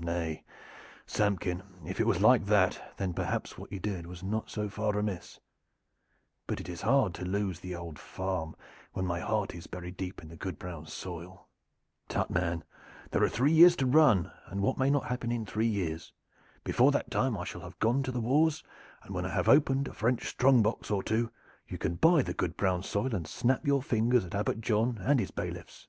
"Nay, 0.00 0.42
Samkin, 1.06 1.62
if 1.86 2.00
it 2.00 2.06
was 2.08 2.20
like 2.20 2.46
that, 2.46 2.94
then 2.96 3.14
perhaps 3.14 3.56
what 3.56 3.70
you 3.70 3.78
did 3.78 4.04
was 4.08 4.24
not 4.24 4.50
so 4.50 4.68
far 4.68 4.98
amiss. 4.98 5.38
But 6.48 6.58
it 6.60 6.68
is 6.68 6.80
hard 6.80 7.14
to 7.14 7.24
lose 7.24 7.60
the 7.60 7.76
old 7.76 7.96
farm 7.96 8.56
when 8.92 9.06
my 9.06 9.20
heart 9.20 9.54
is 9.54 9.68
buried 9.68 9.96
deep 9.96 10.20
in 10.20 10.28
the 10.30 10.36
good 10.36 10.58
brown 10.58 10.86
soil." 10.86 11.46
"Tut, 12.08 12.28
man! 12.28 12.64
there 13.12 13.22
are 13.22 13.28
three 13.28 13.52
years 13.52 13.76
to 13.76 13.86
run, 13.86 14.32
and 14.46 14.62
what 14.62 14.78
may 14.78 14.90
not 14.90 15.04
happen 15.04 15.30
in 15.30 15.46
three 15.46 15.68
years? 15.68 16.12
Before 16.64 16.90
that 16.90 17.08
time 17.08 17.38
I 17.38 17.44
shall 17.44 17.60
have 17.60 17.78
gone 17.78 18.02
to 18.02 18.10
the 18.10 18.18
wars, 18.20 18.64
and 19.04 19.14
when 19.14 19.24
I 19.24 19.28
have 19.30 19.48
opened 19.48 19.86
a 19.86 19.92
French 19.92 20.26
strong 20.26 20.60
box 20.60 20.90
or 20.90 21.04
two 21.04 21.30
you 21.68 21.78
can 21.78 21.94
buy 21.94 22.22
the 22.22 22.34
good 22.34 22.56
brown 22.56 22.82
soil 22.82 23.14
and 23.14 23.28
snap 23.28 23.64
your 23.64 23.80
fingers 23.80 24.24
at 24.24 24.34
Abbot 24.34 24.60
John 24.60 24.98
and 25.00 25.20
his 25.20 25.30
bailiffs. 25.30 25.86